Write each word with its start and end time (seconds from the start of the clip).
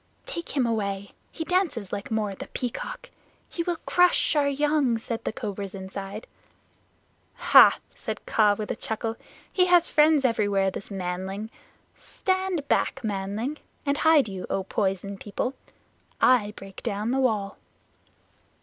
"Take 0.25 0.57
him 0.57 0.65
away. 0.65 1.11
He 1.31 1.43
dances 1.43 1.93
like 1.93 2.09
Mao 2.09 2.33
the 2.33 2.47
Peacock. 2.47 3.11
He 3.47 3.61
will 3.61 3.75
crush 3.85 4.35
our 4.35 4.47
young," 4.47 4.97
said 4.97 5.23
the 5.23 5.31
cobras 5.31 5.75
inside. 5.75 6.25
"Hah!" 7.35 7.77
said 7.93 8.25
Kaa 8.25 8.55
with 8.57 8.71
a 8.71 8.75
chuckle, 8.75 9.15
"he 9.53 9.67
has 9.67 9.87
friends 9.87 10.25
everywhere, 10.25 10.71
this 10.71 10.89
manling. 10.89 11.51
Stand 11.95 12.67
back, 12.67 13.03
manling. 13.03 13.57
And 13.85 13.99
hide 13.99 14.27
you, 14.27 14.47
O 14.49 14.63
Poison 14.63 15.19
People. 15.19 15.53
I 16.19 16.53
break 16.55 16.81
down 16.81 17.11
the 17.11 17.19
wall." 17.19 17.59